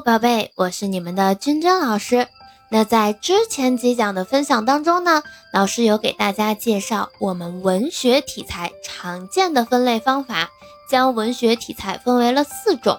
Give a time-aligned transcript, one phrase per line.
[0.00, 2.26] 宝贝，我是你们的君君老师。
[2.70, 5.22] 那在之前几讲的分享当中呢，
[5.52, 10.50] 老师有给大家介绍我们文学题材常见的分类方法，
[10.88, 12.98] 将文学题材分为了四种：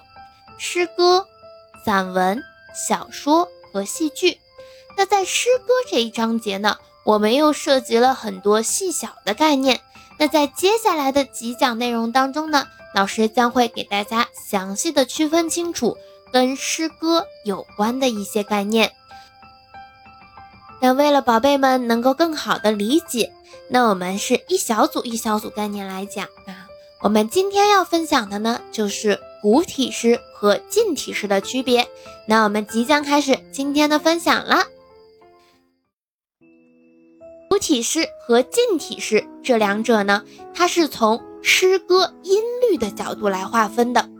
[0.56, 1.26] 诗歌、
[1.84, 2.42] 散文、
[2.88, 4.38] 小说和戏剧。
[4.96, 9.80] 那在诗歌这一章节呢，我们又涉及了很多细小的概念。
[10.16, 15.98] 那在接下来的几讲内容当中呢，老师将会给大家详细的区分清楚
[16.34, 18.90] 跟诗歌有关的一些概念。
[20.80, 23.32] 那为了宝贝们能够更好的理解，
[23.68, 26.66] 那我们是一小组一小组概念来讲啊。
[27.02, 31.86] 我们今天要分享的呢，就是古体诗和近体诗的区别。
[32.26, 34.64] 那我们即将开始今天的分享了。
[37.48, 44.10] 古体诗和近体诗这两者呢，它是从诗歌音律的角度来划分的。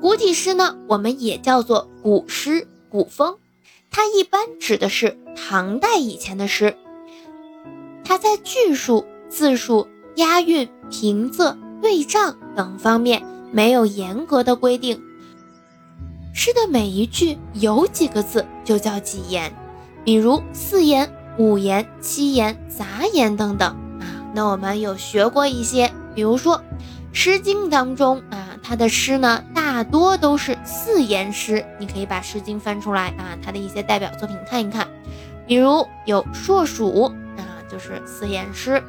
[0.00, 3.36] 古体诗呢，我们也叫做古诗、古风，
[3.90, 6.76] 它一般指的是唐代以前的诗。
[8.04, 15.02] 它在句数、字数、押韵、平仄、对仗等方面没有严格的规定。
[16.34, 19.52] 诗的每一句有几个字就叫几言，
[20.04, 21.12] 比如四言。
[21.40, 23.68] 五言、七言、杂言等等
[24.00, 26.56] 啊，那我们有学过一些，比如说
[27.12, 28.37] 《诗经》当中啊，
[28.68, 34.86] 他的诗呢大多都是四言诗，你可以把《诗经》翻出来啊，他的一些代表作品看一看，
[35.46, 36.92] 比如有《硕鼠》
[37.40, 38.82] 啊，就是四言诗。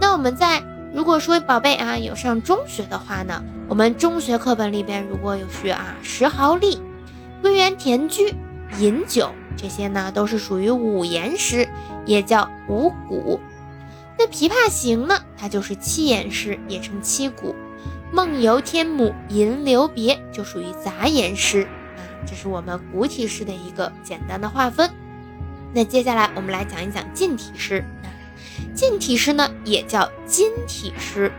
[0.00, 0.60] 那我们在
[0.92, 6.60] 如果说宝贝啊有上中学的话呢，我们中学课本里边如果有学啊《石壕吏》
[7.40, 8.30] 《归园田居》
[8.80, 9.26] 《饮酒》。
[9.54, 11.68] 这些呢都是属于五言诗，
[12.06, 13.38] 也叫五古。
[14.18, 17.50] 那《琵琶行》呢，它就是七言诗，也称七古。
[18.12, 21.62] 《梦游天姥吟留别》就属于杂言诗
[21.96, 22.00] 啊。
[22.26, 24.90] 这是我们古体诗的一个简单的划分。
[25.72, 28.08] 那接下来我们来讲一讲近体诗啊。
[28.74, 31.32] 近体诗呢也叫今体诗，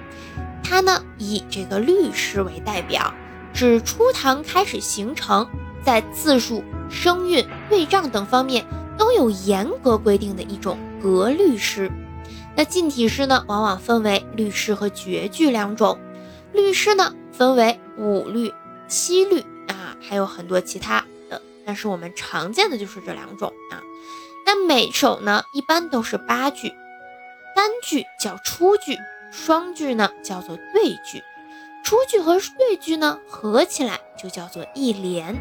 [0.63, 3.13] 它呢以这个律诗为代表，
[3.53, 5.47] 指初唐开始形成。
[5.85, 8.65] 在字数、声韵、对仗等方面
[8.97, 11.91] 都有严格规定的一种格律诗。
[12.55, 15.99] 那近体诗呢，往往分为律诗和绝句两种。
[16.53, 18.53] 律诗呢，分为五律、
[18.87, 23.81] 七律啊，还有很多其他的，但是我们常见的就是这两种啊。
[24.45, 26.69] 那每首呢，一般都是八句，
[27.55, 28.97] 单句叫出句，
[29.31, 31.23] 双句呢叫做对句，
[31.83, 35.35] 出句和对句呢合起来就叫做一联。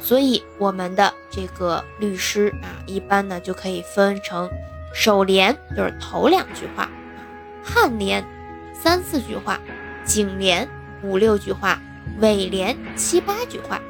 [0.00, 4.50] 所以我们的这个律诗啊，一般呢就可以分成
[4.94, 6.86] 首联，就是头两句话；
[7.64, 8.22] 颔联
[8.74, 9.58] 三四句话；
[10.04, 10.68] 颈联
[11.02, 11.78] 五六句话；
[12.20, 13.80] 尾联七八句话。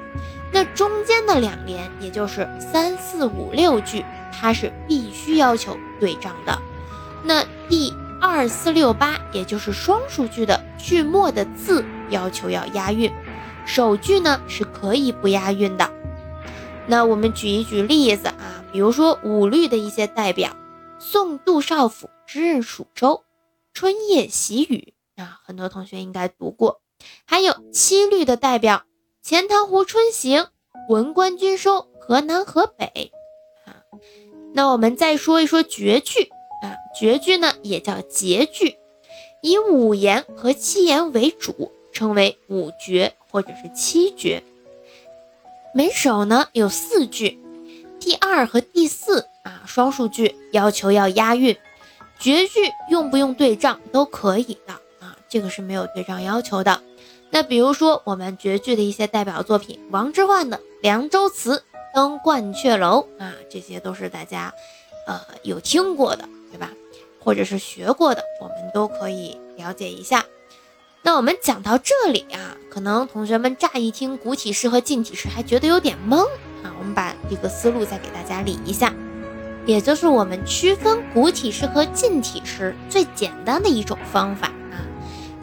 [0.52, 6.56] 那中间的两联，也就是三四五六句，它是必须要求对仗的。
[7.24, 13.12] 那第二四六八，也就是双数句的句末的字，要求要押韵。
[13.66, 15.90] 首句呢是可以不押韵的。
[16.86, 20.50] 那我们举一举例子啊，比如说五律的一些代表，
[20.98, 23.08] 《送杜少府之任蜀州》，
[23.72, 26.80] 《春夜喜雨》啊，很多同学应该读过。
[27.24, 28.84] 还有七律的代表，
[29.28, 30.42] 《钱塘湖春行》，
[30.88, 33.12] 《闻官军收》，河南河北
[33.66, 33.82] 啊。
[34.54, 36.30] 那我们再说一说绝句
[36.62, 38.76] 啊，绝句呢也叫节句，
[39.42, 44.42] 以五言和七言为主，称为五绝或者是七绝。
[45.74, 47.38] 每首呢有四句，
[47.98, 51.56] 第二和第四啊双数句要求要押韵，
[52.18, 54.80] 绝句用不用对仗都可以的，
[55.34, 56.80] 这个是没有对仗要求的。
[57.30, 61.56] 那比如说我们绝句的一些代表作品，王之涣的《凉州词》
[61.92, 64.54] 《登鹳雀楼》啊，这些都是大家
[65.08, 66.70] 呃有听过的，对吧？
[67.18, 70.24] 或者是学过的，我们都可以了解一下。
[71.02, 76.20] 那我们讲到这里啊，可能同学们乍一听古体诗和近体诗还觉得有点懵
[76.62, 76.72] 啊。
[76.78, 78.94] 我们把这个思路再给大家理一下，
[79.66, 84.52] 也就是我们区分古体诗和近体诗最简单的一种方法。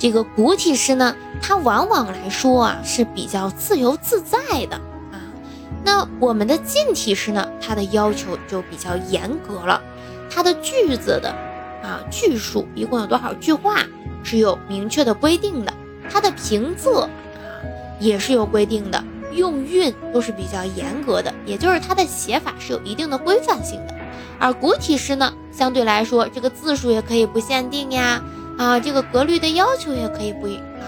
[0.02, 4.76] 这个古体诗呢，它往往来说啊是比较自由自在的
[5.12, 5.22] 啊。
[5.86, 9.80] 那我们的近体诗呢，它的要求就比较严格了，
[10.28, 11.30] 它的句子的
[11.84, 13.86] 啊句数一共有多少句话？
[14.24, 15.72] 是有明确的规定的，
[16.10, 17.10] 它的平仄啊
[18.00, 23.94] 也是有规定的，用韵都是比较严格的，也就是它的写法是有一定的规范性的。
[24.40, 28.20] 而古体诗呢，相对来说，这个字数也可以不限定呀，
[28.62, 30.46] 啊，这个格律的要求也可以不
[30.80, 30.86] 啊，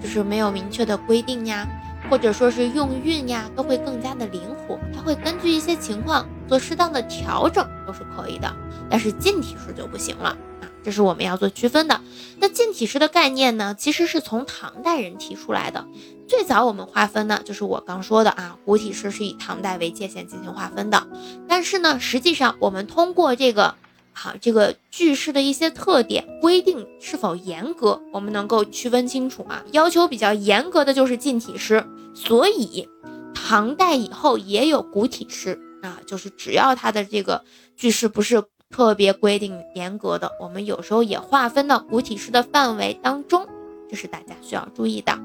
[0.00, 1.68] 就是没有明确的规定呀。
[2.08, 4.78] 或者说是用韵呀，都会更加的灵活。
[4.94, 8.50] 它会根据一些情况做适当的调整，都是可以的。
[8.88, 10.30] 但是近体诗就不行了
[10.62, 12.00] 啊，这是我们要做区分的。
[12.38, 15.86] 那近体诗的概念呢，其实是从唐代人提出来的。
[16.26, 21.06] 最早我们划分呢，就是我刚说的啊，古体诗是以唐代为界限进行划分的。
[21.46, 23.74] 但是呢，实际上我们通过这个。
[24.14, 29.64] 好，这个句式的一些特点规定是否严格，我们能够区分清楚啊。
[29.72, 32.88] 要求比较严格的就是近体诗，所以
[33.34, 37.42] 唐代以后也有古体诗啊，就是只要它的这个
[37.74, 43.46] 句式不是特别规定严格的，我们有时候也划分到古体诗的范围当中，
[43.90, 45.18] 这是大家需要注意的。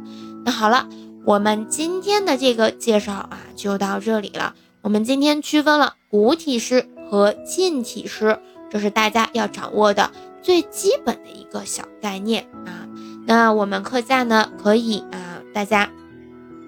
[0.46, 0.88] 那好了，
[1.26, 4.56] 我们今天的这个介绍啊就到这里了。
[4.82, 8.40] 我们今天区分了古体诗和近体诗。
[8.70, 10.12] 这是大家要掌握的
[10.42, 12.88] 最基本的一个小概念啊。
[13.26, 15.90] 那我们课下呢，可以啊，大家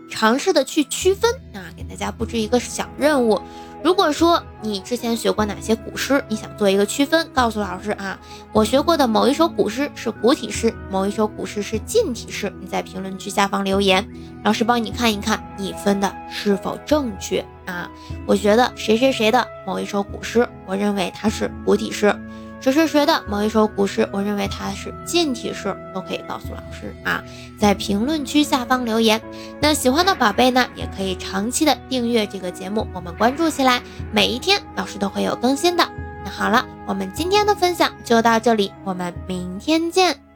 [0.09, 3.41] 尝试的去区分啊，给大家布置一个小任务。
[3.81, 8.19] 如果说你之前学过哪些古诗，你想做一个区分，告诉老师啊，
[8.51, 14.05] 我学过的某一首古诗是古体诗，某一首古诗是近体诗，你在评论区下方留言，
[14.43, 17.89] 老师帮你看一看你分的是否正确啊。
[18.25, 22.13] 我觉得谁谁谁的某一首古诗，我认为它是古体诗。
[22.59, 27.23] 谁谁谁的某一首古诗，我认为它是近体诗，都可以告诉老师啊，
[27.57, 29.21] 在评论区下方留言。
[29.61, 35.87] 那喜欢的宝贝呢，也可以长期的订阅这个节目，我们关注起来，每一天老师都会有更新的。
[36.25, 40.28] 那好了，我们今天的分享就到这里，我们明天见。